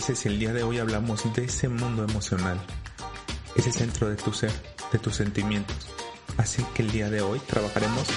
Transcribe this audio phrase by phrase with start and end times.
[0.00, 2.58] Si el día de hoy hablamos de ese mundo emocional?
[3.54, 4.50] Ese centro de tu ser,
[4.90, 5.76] de tus sentimientos.
[6.38, 8.08] Así que el día de hoy trabajaremos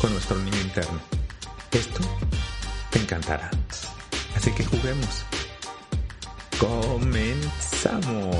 [0.00, 1.00] con nuestro niño interno.
[1.72, 2.00] Esto
[2.90, 3.50] te encantará.
[4.36, 5.24] Así que juguemos.
[6.60, 8.36] Comenzamos.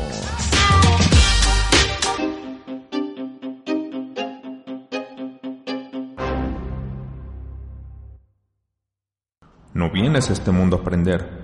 [9.72, 11.43] No vienes a este mundo a aprender,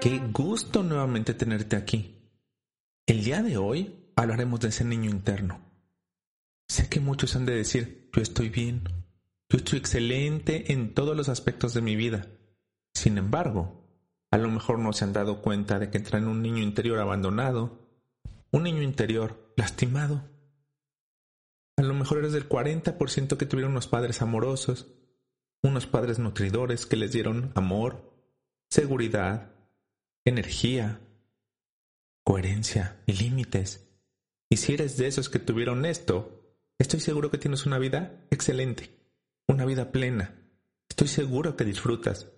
[0.00, 2.16] Qué gusto nuevamente tenerte aquí.
[3.06, 5.60] El día de hoy hablaremos de ese niño interno.
[6.68, 8.82] Sé que muchos han de decir, yo estoy bien,
[9.50, 12.28] yo estoy excelente en todos los aspectos de mi vida.
[12.94, 13.80] Sin embargo,
[14.30, 17.90] a lo mejor no se han dado cuenta de que traen un niño interior abandonado,
[18.52, 20.24] un niño interior lastimado.
[21.80, 24.88] A lo mejor eres del 40% que tuvieron unos padres amorosos,
[25.62, 28.12] unos padres nutridores que les dieron amor,
[28.68, 29.54] seguridad,
[30.26, 31.00] energía,
[32.22, 33.88] coherencia y límites.
[34.50, 38.90] Y si eres de esos que tuvieron esto, estoy seguro que tienes una vida excelente,
[39.48, 40.38] una vida plena.
[40.86, 42.30] Estoy seguro que disfrutas,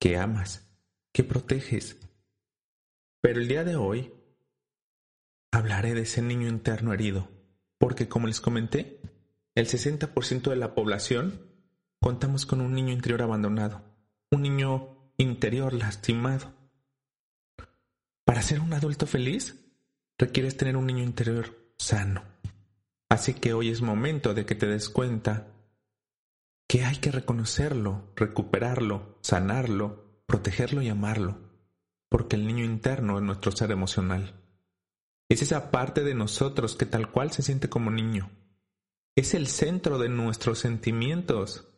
[0.00, 0.68] que amas,
[1.12, 1.96] que proteges.
[3.20, 4.12] Pero el día de hoy
[5.52, 7.39] hablaré de ese niño interno herido,
[7.80, 9.00] porque como les comenté,
[9.54, 11.40] el 60% de la población
[11.98, 13.82] contamos con un niño interior abandonado,
[14.30, 16.52] un niño interior lastimado.
[18.26, 19.64] Para ser un adulto feliz,
[20.18, 22.22] requieres tener un niño interior sano.
[23.08, 25.48] Así que hoy es momento de que te des cuenta
[26.68, 31.38] que hay que reconocerlo, recuperarlo, sanarlo, protegerlo y amarlo,
[32.10, 34.39] porque el niño interno es nuestro ser emocional.
[35.30, 38.32] Es esa parte de nosotros que tal cual se siente como niño.
[39.14, 41.68] Es el centro de nuestros sentimientos.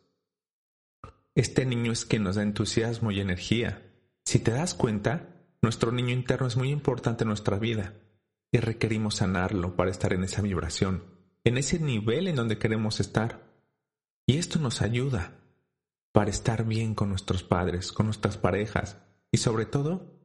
[1.35, 3.93] Este niño es quien nos da entusiasmo y energía.
[4.25, 7.93] Si te das cuenta, nuestro niño interno es muy importante en nuestra vida
[8.51, 11.03] y requerimos sanarlo para estar en esa vibración,
[11.43, 13.53] en ese nivel en donde queremos estar.
[14.25, 15.39] Y esto nos ayuda
[16.11, 18.97] para estar bien con nuestros padres, con nuestras parejas
[19.31, 20.19] y sobre todo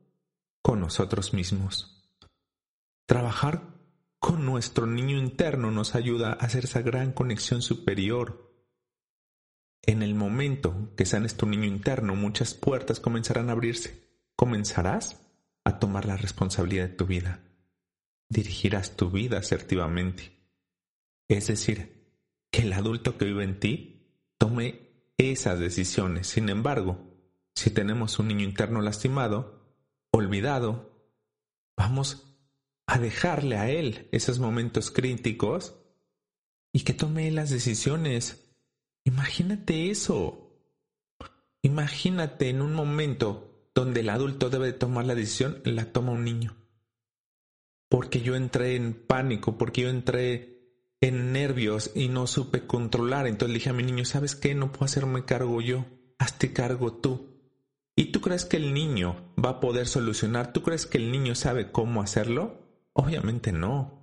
[0.62, 1.97] con nosotros mismos.
[3.08, 3.62] Trabajar
[4.18, 8.52] con nuestro niño interno nos ayuda a hacer esa gran conexión superior.
[9.80, 14.06] En el momento que sanes tu niño interno, muchas puertas comenzarán a abrirse.
[14.36, 15.26] Comenzarás
[15.64, 17.40] a tomar la responsabilidad de tu vida.
[18.28, 20.30] Dirigirás tu vida asertivamente.
[21.28, 22.12] Es decir,
[22.50, 26.26] que el adulto que vive en ti tome esas decisiones.
[26.26, 26.98] Sin embargo,
[27.54, 29.64] si tenemos un niño interno lastimado,
[30.10, 31.10] olvidado,
[31.74, 32.27] vamos
[32.88, 35.74] a dejarle a él esos momentos críticos
[36.72, 38.50] y que tome las decisiones.
[39.04, 40.58] Imagínate eso.
[41.60, 46.56] Imagínate en un momento donde el adulto debe tomar la decisión, la toma un niño.
[47.90, 53.26] Porque yo entré en pánico, porque yo entré en nervios y no supe controlar.
[53.26, 54.54] Entonces dije a mi niño, ¿sabes qué?
[54.54, 55.84] No puedo hacerme cargo yo,
[56.18, 57.38] hazte cargo tú.
[57.94, 60.54] ¿Y tú crees que el niño va a poder solucionar?
[60.54, 62.67] ¿Tú crees que el niño sabe cómo hacerlo?
[62.98, 64.02] Obviamente no.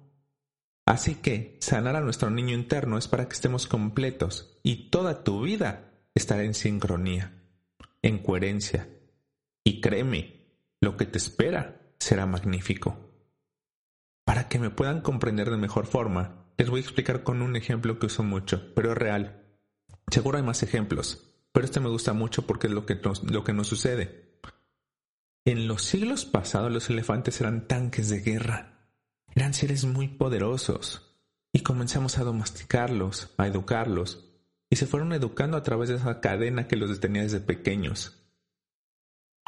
[0.85, 5.41] Así que sanar a nuestro niño interno es para que estemos completos y toda tu
[5.41, 7.33] vida estará en sincronía,
[8.01, 8.87] en coherencia,
[9.65, 10.47] y créeme,
[10.79, 13.11] lo que te espera será magnífico.
[14.23, 17.99] Para que me puedan comprender de mejor forma, les voy a explicar con un ejemplo
[17.99, 19.43] que uso mucho, pero es real.
[20.09, 23.43] Seguro hay más ejemplos, pero este me gusta mucho porque es lo que nos, lo
[23.43, 24.39] que nos sucede.
[25.43, 28.74] En los siglos pasados los elefantes eran tanques de guerra.
[29.35, 31.15] Eran seres muy poderosos.
[31.51, 34.25] Y comenzamos a domesticarlos, a educarlos,
[34.69, 38.25] y se fueron educando a través de esa cadena que los detenía desde pequeños.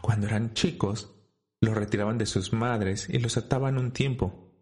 [0.01, 1.13] Cuando eran chicos,
[1.59, 4.53] los retiraban de sus madres y los ataban un tiempo.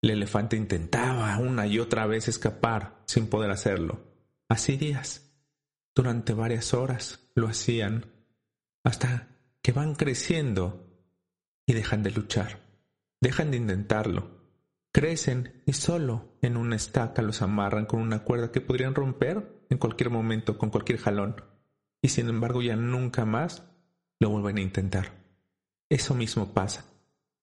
[0.00, 4.00] El elefante intentaba una y otra vez escapar sin poder hacerlo.
[4.48, 5.30] Así días.
[5.94, 8.06] Durante varias horas lo hacían
[8.82, 9.28] hasta
[9.60, 10.88] que van creciendo
[11.66, 12.60] y dejan de luchar,
[13.20, 14.41] dejan de intentarlo.
[14.92, 19.78] Crecen y solo en una estaca los amarran con una cuerda que podrían romper en
[19.78, 21.42] cualquier momento con cualquier jalón.
[22.02, 23.64] Y sin embargo ya nunca más
[24.20, 25.24] lo vuelven a intentar.
[25.88, 26.84] Eso mismo pasa.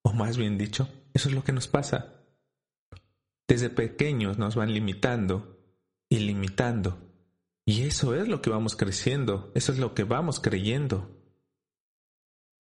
[0.04, 2.24] O más bien dicho, eso es lo que nos pasa.
[3.48, 5.60] Desde pequeños nos van limitando
[6.08, 7.00] y limitando.
[7.66, 11.20] Y eso es lo que vamos creciendo, eso es lo que vamos creyendo.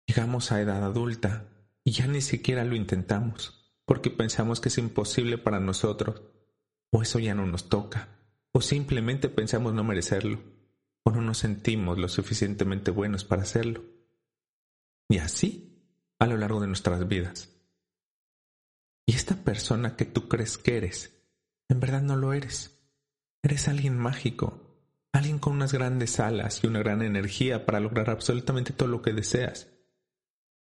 [0.06, 1.50] Llegamos a edad adulta
[1.84, 6.22] y ya ni siquiera lo intentamos, porque pensamos que es imposible para nosotros,
[6.92, 8.10] o eso ya no nos toca,
[8.52, 10.40] o simplemente pensamos no merecerlo,
[11.04, 13.86] o no nos sentimos lo suficientemente buenos para hacerlo.
[15.08, 15.74] Y así
[16.20, 17.50] a lo largo de nuestras vidas.
[19.06, 21.24] Y esta persona que tú crees que eres,
[21.70, 22.78] en verdad no lo eres.
[23.42, 28.74] Eres alguien mágico, alguien con unas grandes alas y una gran energía para lograr absolutamente
[28.74, 29.77] todo lo que deseas.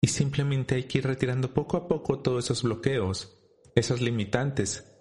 [0.01, 3.39] Y simplemente hay que ir retirando poco a poco todos esos bloqueos,
[3.75, 4.93] esos limitantes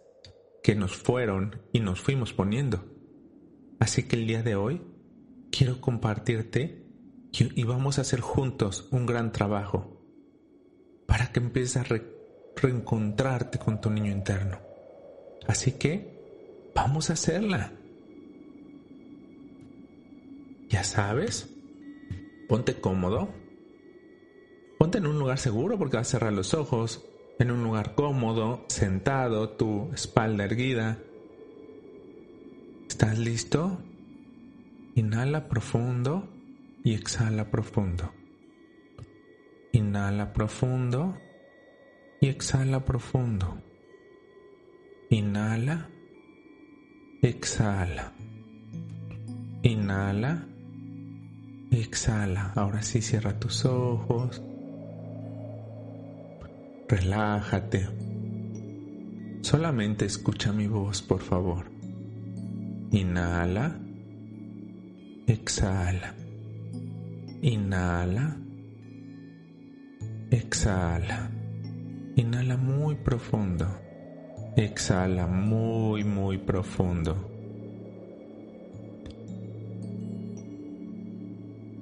[0.64, 2.84] que nos fueron y nos fuimos poniendo.
[3.80, 4.82] Así que el día de hoy
[5.52, 6.86] quiero compartirte
[7.32, 10.02] y vamos a hacer juntos un gran trabajo
[11.06, 11.86] para que empieces a
[12.56, 14.60] reencontrarte con tu niño interno.
[15.46, 17.74] Así que vamos a hacerla.
[20.70, 21.50] Ya sabes,
[22.48, 23.30] ponte cómodo
[24.78, 27.06] Ponte en un lugar seguro porque vas a cerrar los ojos,
[27.40, 31.00] en un lugar cómodo, sentado, tu espalda erguida.
[32.90, 33.80] ¿Estás listo?
[34.96, 36.28] Inhala profundo
[36.84, 38.12] y exhala profundo.
[39.72, 41.18] Inhala profundo
[42.22, 43.58] y exhala profundo.
[45.10, 45.90] Inhala,
[47.22, 48.14] exhala.
[49.64, 50.48] Inhala,
[51.72, 52.54] exhala.
[52.56, 54.42] Ahora sí cierra tus ojos.
[56.88, 57.88] Relájate.
[59.42, 61.66] Solamente escucha mi voz, por favor.
[62.92, 63.76] Inhala.
[65.26, 66.14] Exhala.
[67.42, 68.38] Inhala.
[70.30, 71.32] Exhala.
[72.18, 73.66] Inhala muy profundo.
[74.56, 77.32] Exhala muy, muy profundo.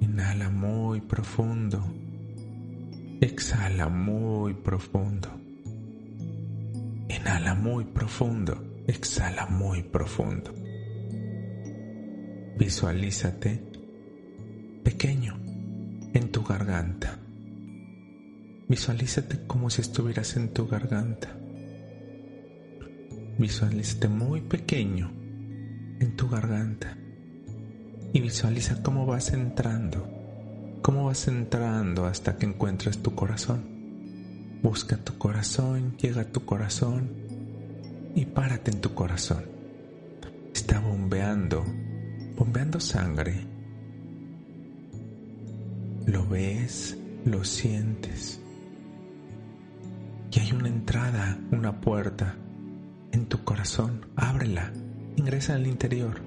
[0.00, 2.03] Inhala muy profundo.
[3.24, 5.30] Exhala muy profundo.
[7.08, 8.82] Inhala muy profundo.
[8.86, 10.52] Exhala muy profundo.
[12.58, 13.62] Visualízate
[14.82, 15.38] pequeño
[16.12, 17.18] en tu garganta.
[18.68, 21.34] Visualízate como si estuvieras en tu garganta.
[23.38, 25.10] Visualízate muy pequeño
[25.98, 26.98] en tu garganta.
[28.12, 30.13] Y visualiza cómo vas entrando
[30.84, 33.64] cómo vas entrando hasta que encuentres tu corazón.
[34.62, 37.08] Busca tu corazón, llega a tu corazón
[38.14, 39.46] y párate en tu corazón.
[40.52, 41.64] Está bombeando,
[42.36, 43.46] bombeando sangre.
[46.04, 48.38] Lo ves, lo sientes.
[50.32, 52.36] Y hay una entrada, una puerta
[53.10, 54.04] en tu corazón.
[54.16, 54.70] Ábrela,
[55.16, 56.20] ingresa al interior.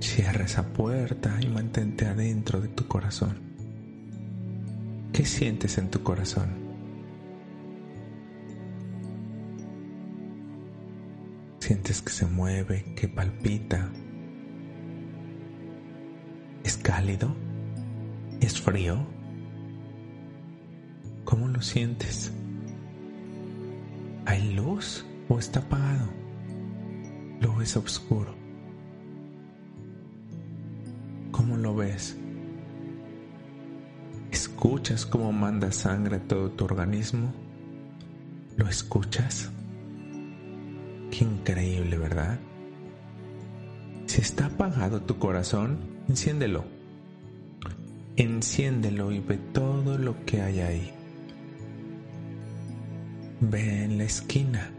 [0.00, 3.38] Cierra esa puerta y mantente adentro de tu corazón.
[5.12, 6.50] ¿Qué sientes en tu corazón?
[11.60, 13.88] Sientes que se mueve, que palpita.
[16.62, 17.34] ¿Es cálido?
[18.40, 19.06] ¿Es frío?
[21.24, 22.32] ¿Cómo lo sientes?
[24.26, 26.08] ¿Hay luz o está apagado?
[27.40, 28.43] ¿Lo es oscuro?
[31.44, 32.16] ¿Cómo lo ves?
[34.32, 37.34] ¿Escuchas cómo manda sangre a todo tu organismo?
[38.56, 39.50] ¿Lo escuchas?
[41.10, 42.38] Qué increíble, ¿verdad?
[44.06, 46.64] Si está apagado tu corazón, enciéndelo.
[48.16, 50.94] Enciéndelo y ve todo lo que hay ahí.
[53.42, 54.70] Ve en la esquina.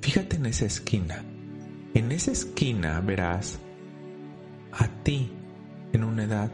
[0.00, 1.24] Fíjate en esa esquina.
[1.94, 3.60] En esa esquina verás
[4.72, 5.35] a ti
[5.96, 6.50] en una edad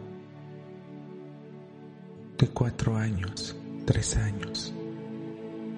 [2.39, 4.73] que cuatro años, tres años.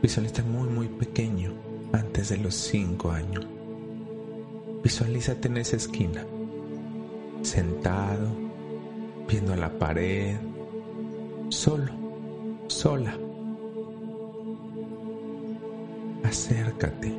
[0.02, 1.54] Visualiza muy muy pequeño
[1.92, 3.46] antes de los cinco años.
[4.82, 6.26] Visualízate en esa esquina,
[7.40, 8.30] sentado,
[9.26, 10.36] viendo la pared,
[11.48, 11.92] solo,
[12.66, 13.16] sola.
[16.22, 17.18] Acércate.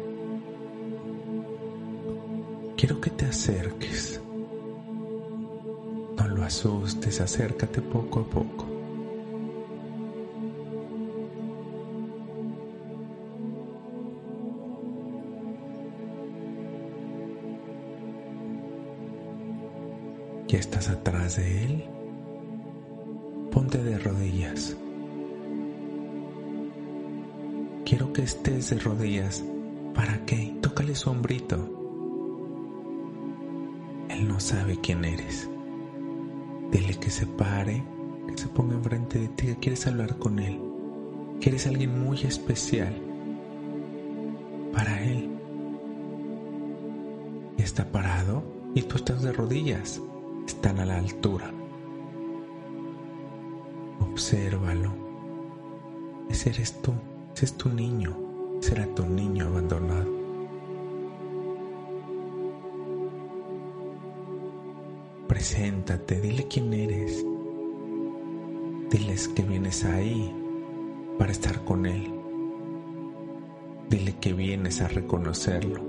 [2.77, 4.21] Quiero que te acerques.
[6.45, 8.67] Asustes, acércate poco a poco.
[20.47, 21.85] Ya estás atrás de él.
[23.51, 24.77] Ponte de rodillas.
[27.85, 29.43] Quiero que estés de rodillas.
[29.95, 30.55] ¿Para qué?
[30.61, 31.55] Tócale su hombrito.
[34.09, 35.49] Él no sabe quién eres.
[36.75, 37.85] Dile que se pare,
[38.27, 40.59] que se ponga enfrente de ti, que quieres hablar con él,
[41.39, 42.93] que eres alguien muy especial
[44.73, 45.29] para él.
[47.57, 50.01] Está parado y tú estás de rodillas
[50.45, 51.49] están a la altura.
[54.01, 54.91] Obsérvalo.
[56.29, 56.91] Ese eres tú,
[57.33, 58.17] ese es tu niño,
[58.59, 60.14] será tu niño abandonado.
[65.55, 67.25] Preséntate, dile quién eres.
[68.91, 70.35] Diles que vienes ahí
[71.17, 72.13] para estar con él.
[73.89, 75.79] Dile que vienes a reconocerlo.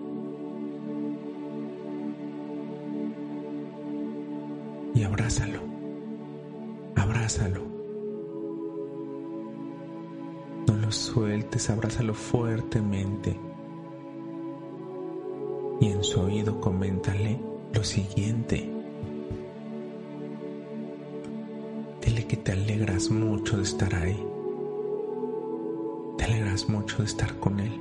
[4.94, 5.60] y abrázalo,
[6.94, 7.60] abrázalo.
[10.68, 13.36] No lo sueltes, abrázalo fuertemente.
[15.80, 17.40] Y en su oído coméntale
[17.74, 18.75] lo siguiente.
[22.26, 24.26] Dile que te alegras mucho de estar ahí.
[26.18, 27.80] Te alegras mucho de estar con él.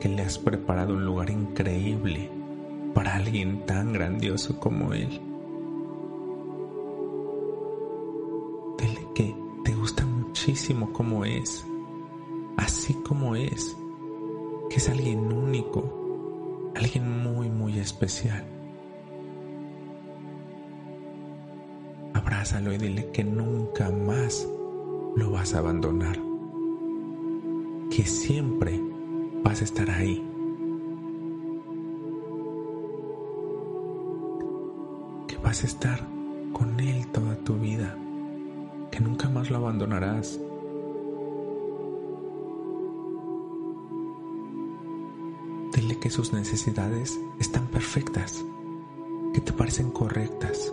[0.00, 2.30] que le has preparado un lugar increíble
[2.94, 5.20] para alguien tan grandioso como él.
[8.78, 11.66] Dile que te gusta muchísimo como es,
[12.56, 13.76] así como es,
[14.70, 15.99] que es alguien único,
[16.80, 18.42] alguien muy, muy especial.
[22.14, 24.48] Abrázalo y dile que nunca más
[25.14, 26.16] lo vas a abandonar,
[27.90, 28.80] que siempre
[29.44, 30.26] vas a estar ahí.
[35.28, 36.00] Que vas a estar
[36.54, 37.94] con Él toda tu vida,
[38.90, 40.40] que nunca más lo abandonarás.
[46.00, 48.44] Que sus necesidades están perfectas,
[49.34, 50.72] que te parecen correctas,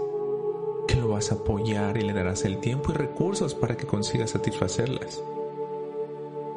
[0.87, 4.25] que lo vas a apoyar y le darás el tiempo y recursos para que consiga
[4.25, 5.21] satisfacerlas.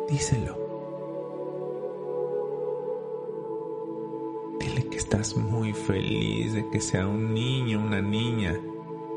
[0.09, 0.71] Díselo.
[5.00, 8.61] estás muy feliz de que sea un niño, una niña,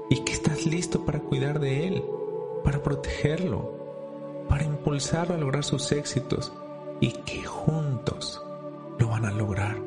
[0.10, 2.04] y que estás listo para cuidar de él,
[2.64, 3.72] para protegerlo,
[4.50, 6.52] para impulsarlo a lograr sus éxitos
[7.00, 8.42] y que juntos
[9.00, 9.82] lo van a lograr.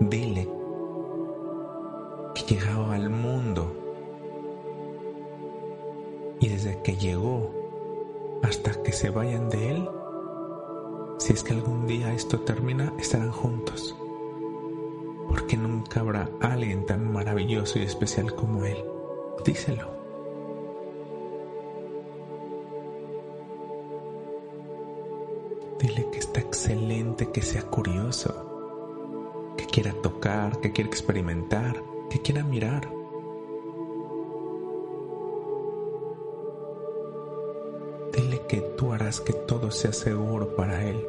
[0.00, 0.48] Dile
[2.34, 3.72] que llegaba al mundo
[6.40, 7.50] y desde que llegó
[8.42, 9.88] hasta que se vayan de él,
[11.18, 13.94] si es que algún día esto termina, estarán juntos.
[15.28, 18.82] Porque nunca habrá alguien tan maravilloso y especial como él.
[19.44, 19.89] Díselo.
[38.50, 41.06] Que tú harás que todo sea seguro para Él,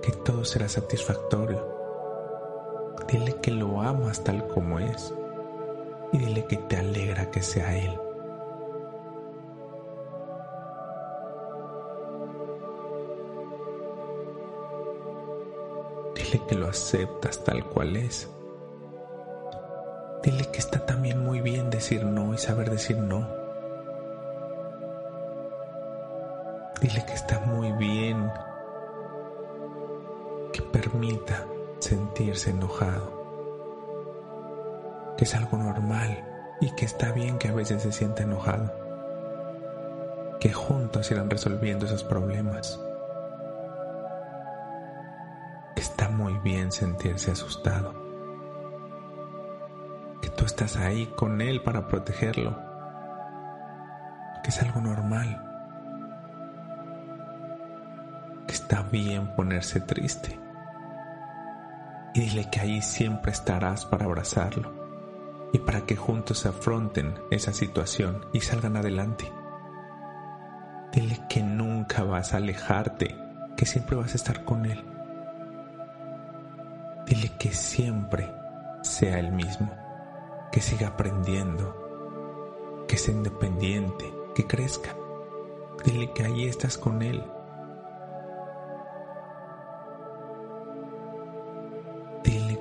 [0.00, 1.62] que todo será satisfactorio.
[3.06, 5.12] Dile que lo amas tal como es
[6.10, 8.00] y dile que te alegra que sea Él.
[16.14, 18.26] Dile que lo aceptas tal cual es.
[20.22, 23.41] Dile que está también muy bien decir no y saber decir no.
[32.12, 33.10] Sentirse enojado,
[35.16, 36.22] que es algo normal
[36.60, 38.70] y que está bien que a veces se sienta enojado,
[40.38, 42.78] que juntos irán resolviendo esos problemas.
[45.74, 47.94] Está muy bien sentirse asustado.
[50.20, 52.58] Que tú estás ahí con él para protegerlo.
[54.44, 55.42] Que es algo normal.
[58.46, 60.42] Que está bien ponerse triste.
[62.14, 64.70] Y dile que ahí siempre estarás para abrazarlo
[65.52, 69.30] y para que juntos afronten esa situación y salgan adelante.
[70.92, 73.16] Dile que nunca vas a alejarte,
[73.56, 74.84] que siempre vas a estar con Él.
[77.06, 78.30] Dile que siempre
[78.82, 79.70] sea el mismo,
[80.50, 84.94] que siga aprendiendo, que sea independiente, que crezca.
[85.84, 87.24] Dile que ahí estás con Él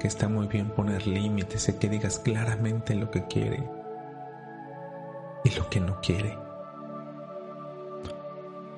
[0.01, 3.69] que está muy bien poner límites y que digas claramente lo que quiere
[5.43, 6.39] y lo que no quiere.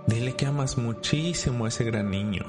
[0.06, 2.44] Dile que amas muchísimo a ese gran niño,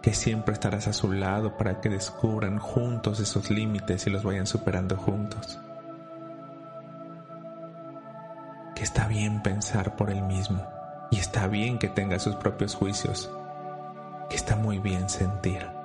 [0.00, 4.46] que siempre estarás a su lado para que descubran juntos esos límites y los vayan
[4.46, 5.58] superando juntos.
[8.74, 10.66] Que está bien pensar por él mismo
[11.10, 13.30] y está bien que tenga sus propios juicios,
[14.30, 15.83] que está muy bien sentir.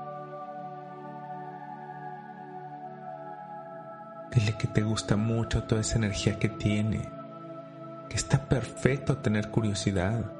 [4.59, 7.09] Que te gusta mucho toda esa energía que tiene,
[8.09, 10.31] que está perfecto tener curiosidad.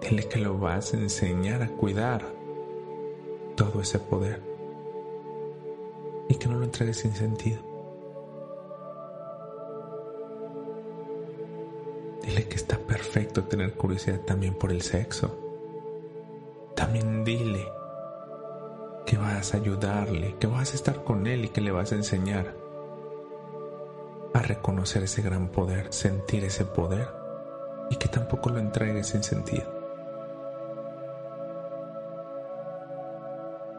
[0.00, 2.22] Dile que lo vas a enseñar a cuidar
[3.56, 4.40] todo ese poder
[6.28, 7.60] y que no lo entregues sin sentido.
[12.22, 15.36] Dile que está perfecto tener curiosidad también por el sexo.
[16.76, 17.66] También dile
[19.44, 22.54] vas a ayudarle, que vas a estar con él y que le vas a enseñar
[24.32, 27.06] a reconocer ese gran poder, sentir ese poder
[27.90, 29.70] y que tampoco lo entregues sin sentido.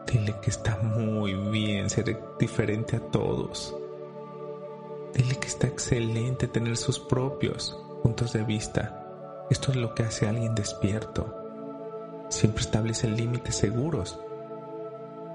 [0.06, 3.76] Dile que está muy bien ser diferente a todos.
[5.14, 9.44] Dile que está excelente tener sus propios puntos de vista.
[9.50, 11.26] Esto es lo que hace a alguien despierto.
[12.28, 14.20] Siempre establece límites seguros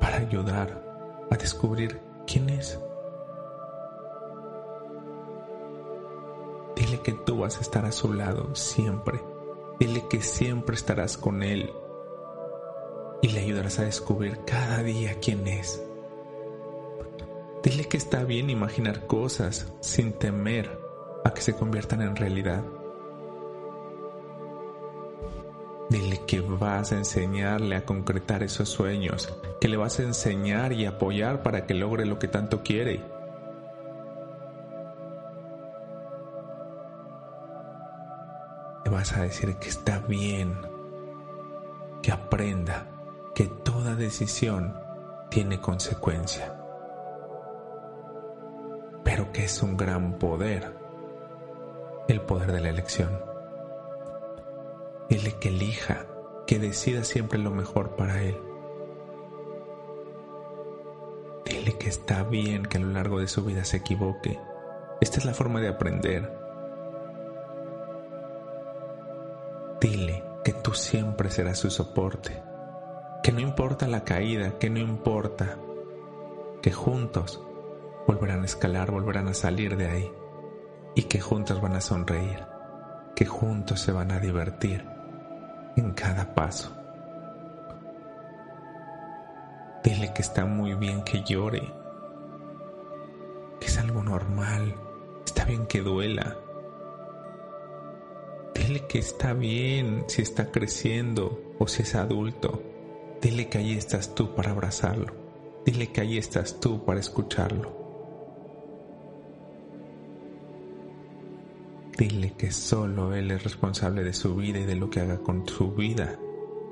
[0.01, 0.83] para ayudar
[1.29, 2.77] a descubrir quién es.
[6.75, 9.21] Dile que tú vas a estar a su lado siempre.
[9.79, 11.71] Dile que siempre estarás con él
[13.21, 15.81] y le ayudarás a descubrir cada día quién es.
[17.63, 20.79] Dile que está bien imaginar cosas sin temer
[21.23, 22.63] a que se conviertan en realidad.
[25.91, 29.27] Dile que vas a enseñarle a concretar esos sueños,
[29.59, 33.03] que le vas a enseñar y apoyar para que logre lo que tanto quiere.
[38.85, 40.57] Le vas a decir que está bien,
[42.01, 42.87] que aprenda
[43.35, 44.73] que toda decisión
[45.29, 46.55] tiene consecuencia,
[49.03, 50.73] pero que es un gran poder,
[52.07, 53.30] el poder de la elección.
[55.11, 56.05] Dile que elija,
[56.47, 58.39] que decida siempre lo mejor para él.
[61.43, 64.39] Dile que está bien que a lo largo de su vida se equivoque.
[65.01, 66.31] Esta es la forma de aprender.
[69.81, 72.41] Dile que tú siempre serás su soporte,
[73.21, 75.57] que no importa la caída, que no importa,
[76.61, 77.43] que juntos
[78.07, 80.11] volverán a escalar, volverán a salir de ahí
[80.95, 82.45] y que juntos van a sonreír,
[83.13, 84.90] que juntos se van a divertir
[85.75, 86.71] en cada paso.
[89.83, 91.61] Dile que está muy bien que llore,
[93.59, 94.75] que es algo normal,
[95.25, 96.37] está bien que duela.
[98.53, 102.61] Dile que está bien si está creciendo o si es adulto.
[103.21, 105.13] Dile que ahí estás tú para abrazarlo.
[105.65, 107.80] Dile que ahí estás tú para escucharlo.
[112.01, 115.47] Dile que solo Él es responsable de su vida y de lo que haga con
[115.47, 116.17] su vida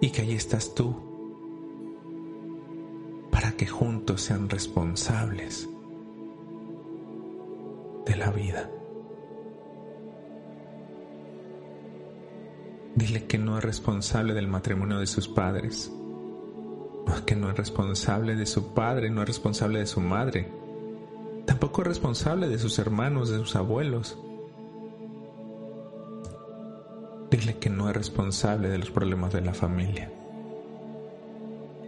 [0.02, 0.96] y que ahí estás tú
[3.30, 5.70] para que juntos sean responsables
[8.08, 8.72] de la vida.
[12.96, 15.92] Dile que no es responsable del matrimonio de sus padres,
[17.28, 20.52] que no es responsable de su padre, no es responsable de su madre,
[21.46, 24.18] tampoco es responsable de sus hermanos, de sus abuelos
[27.32, 30.12] Dile que no es responsable de los problemas de la familia,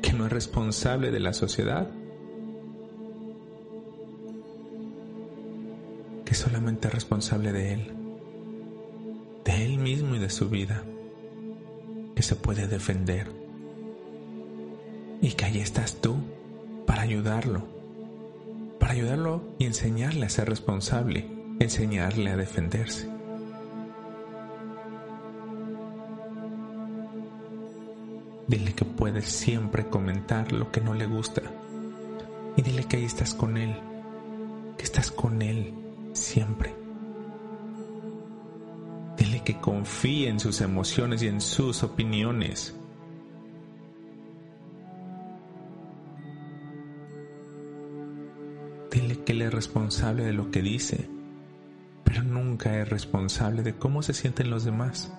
[0.01, 1.89] que no es responsable de la sociedad,
[6.25, 7.91] que solamente es responsable de él,
[9.43, 10.84] de él mismo y de su vida,
[12.15, 13.32] que se puede defender
[15.21, 16.17] y que ahí estás tú
[16.86, 17.63] para ayudarlo,
[18.80, 21.25] para ayudarlo y enseñarle a ser responsable,
[21.60, 23.20] enseñarle a defenderse.
[28.51, 31.41] Dile que puedes siempre comentar lo que no le gusta.
[32.57, 33.73] Y dile que ahí estás con él,
[34.77, 35.73] que estás con él
[36.11, 36.75] siempre.
[39.15, 42.75] Dile que confíe en sus emociones y en sus opiniones.
[48.91, 51.07] Dile que él es responsable de lo que dice,
[52.03, 55.09] pero nunca es responsable de cómo se sienten los demás.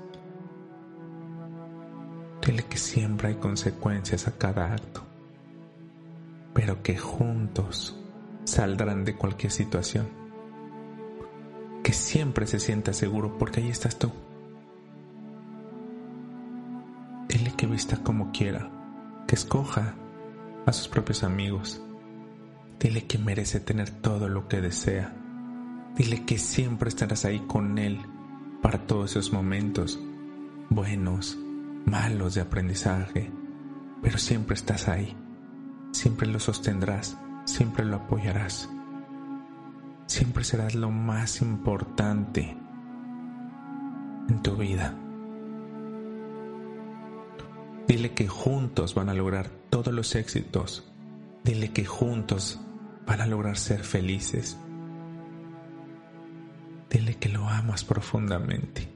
[2.45, 5.03] Dile que siempre hay consecuencias a cada acto,
[6.53, 7.97] pero que juntos
[8.45, 10.09] saldrán de cualquier situación.
[11.85, 14.11] Que siempre se sienta seguro porque ahí estás tú.
[17.29, 18.71] Dile que vista como quiera,
[19.27, 19.95] que escoja
[20.67, 21.81] a sus propios amigos.
[22.81, 25.15] Dile que merece tener todo lo que desea.
[25.97, 28.01] Dile que siempre estarás ahí con él
[28.61, 30.01] para todos esos momentos
[30.71, 31.39] buenos,
[31.85, 33.31] malos de aprendizaje,
[34.03, 35.17] pero siempre estás ahí,
[35.93, 38.69] siempre lo sostendrás, siempre lo apoyarás,
[40.07, 42.57] siempre serás lo más importante
[44.29, 44.97] en tu vida.
[47.87, 50.91] Dile que juntos van a lograr todos los éxitos.
[51.45, 52.61] Dile que juntos
[53.07, 54.57] van a lograr ser felices.
[56.89, 58.89] Dile que lo amas profundamente.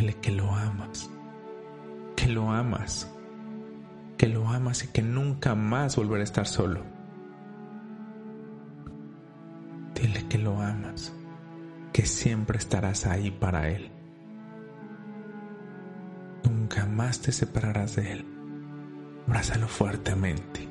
[0.00, 1.10] Dile que lo amas,
[2.16, 3.06] que lo amas,
[4.16, 6.82] que lo amas y que nunca más volverá a estar solo.
[9.94, 11.12] Dile que lo amas,
[11.92, 13.90] que siempre estarás ahí para él.
[16.44, 18.26] Nunca más te separarás de él.
[19.26, 20.66] Abrázalo fuertemente.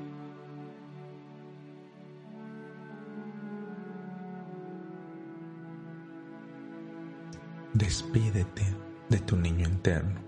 [7.76, 10.20] Despídete de tu niño interno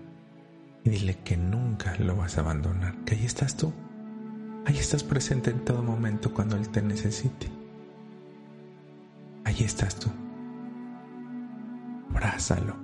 [0.84, 3.72] y dile que nunca lo vas a abandonar, que ahí estás tú,
[4.66, 7.48] ahí estás presente en todo momento cuando Él te necesite.
[9.44, 10.08] Ahí estás tú.
[12.10, 12.76] Abrázalo,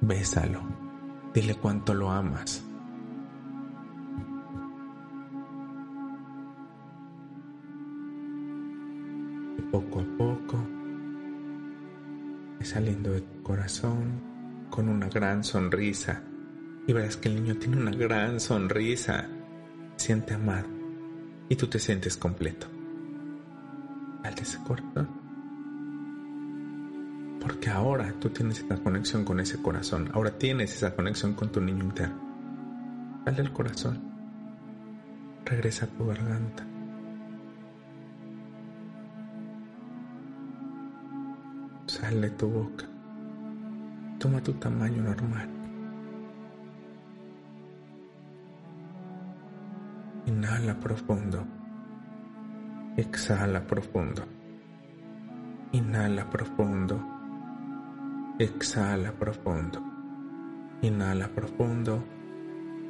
[0.00, 0.60] bésalo,
[1.32, 2.62] dile cuánto lo amas.
[9.70, 10.56] Poco a poco,
[12.62, 14.33] saliendo de tu corazón,
[14.74, 16.24] con una gran sonrisa
[16.84, 19.28] y verás que el niño tiene una gran sonrisa.
[19.94, 20.66] Siente amado
[21.48, 22.66] y tú te sientes completo.
[24.24, 25.08] Dale ese corazón.
[27.40, 30.10] Porque ahora tú tienes esa conexión con ese corazón.
[30.12, 33.22] Ahora tienes esa conexión con tu niño interno.
[33.24, 34.02] Dale el corazón.
[35.44, 36.66] Regresa a tu garganta.
[41.86, 42.83] Sale tu boca.
[44.24, 45.48] Toma tu tamaño normal.
[50.24, 51.44] Inhala profundo.
[52.96, 54.22] Exhala profundo.
[55.72, 56.98] Inhala profundo.
[58.38, 59.82] Exhala profundo.
[60.80, 62.02] Inhala profundo.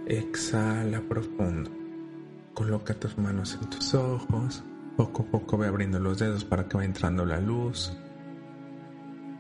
[0.07, 1.71] Exhala profundo.
[2.55, 4.63] Coloca tus manos en tus ojos.
[4.97, 7.93] Poco a poco ve abriendo los dedos para que vaya entrando la luz.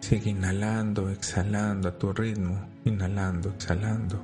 [0.04, 4.22] Sigue inhalando, exhalando a tu ritmo, inhalando, exhalando.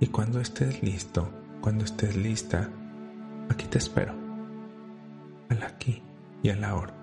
[0.00, 1.30] Y cuando estés listo,
[1.60, 2.70] cuando estés lista,
[3.50, 4.14] aquí te espero.
[5.50, 6.02] Al aquí
[6.42, 6.94] y a la hora.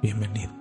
[0.00, 0.59] Bienvenido.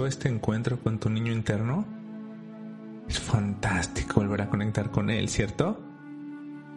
[0.00, 1.84] ¿Te gustó este encuentro con tu niño interno?
[3.06, 5.78] Es fantástico volver a conectar con él, ¿cierto?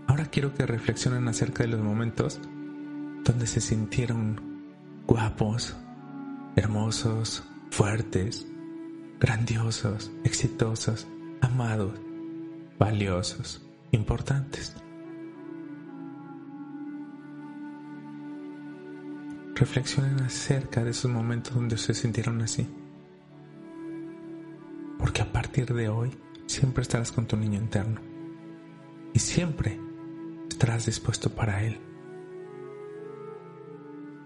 [0.08, 2.42] Ahora quiero que reflexionen acerca de los momentos
[3.24, 4.42] donde se sintieron
[5.08, 5.74] guapos,
[6.58, 8.46] hermosos, fuertes,
[9.22, 11.08] grandiosos, exitosos,
[11.40, 11.94] amados,
[12.78, 14.76] valiosos, importantes.
[19.56, 22.68] Reflexionen acerca de esos momentos donde se sintieron así.
[25.04, 26.12] Porque a partir de hoy
[26.46, 28.00] siempre estarás con tu niño interno.
[29.12, 29.78] Y siempre
[30.50, 31.78] estarás dispuesto para él.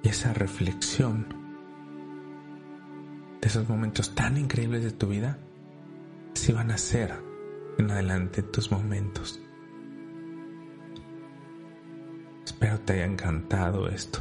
[0.03, 1.25] y esa reflexión
[3.41, 5.39] de esos momentos tan increíbles de tu vida,
[6.33, 7.11] si van a ser
[7.79, 9.41] en adelante tus momentos.
[12.45, 14.19] Espero te haya encantado esto.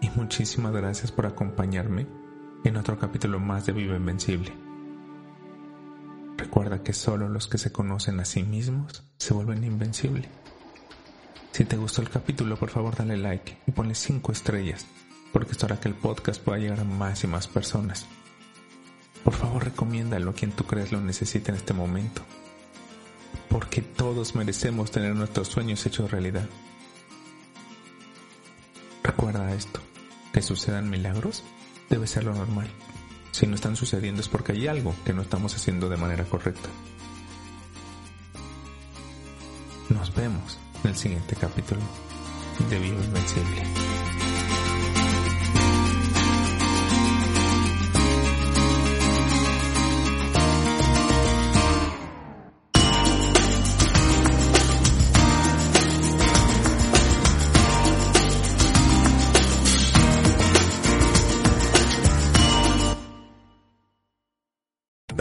[0.00, 2.06] Y muchísimas gracias por acompañarme
[2.62, 4.59] en otro capítulo más de Viva Invencible.
[6.50, 10.28] Recuerda que solo los que se conocen a sí mismos se vuelven invencibles.
[11.52, 14.84] Si te gustó el capítulo, por favor dale like y ponle 5 estrellas,
[15.32, 18.04] porque esto hará que el podcast pueda llegar a más y más personas.
[19.22, 22.22] Por favor recomiéndalo a quien tú crees lo necesita en este momento,
[23.48, 26.48] porque todos merecemos tener nuestros sueños hechos realidad.
[29.04, 29.78] Recuerda esto,
[30.32, 31.44] que sucedan milagros
[31.88, 32.68] debe ser lo normal.
[33.32, 36.68] Si no están sucediendo es porque hay algo que no estamos haciendo de manera correcta.
[39.88, 41.80] Nos vemos en el siguiente capítulo
[42.68, 44.29] de Vivo Invencible.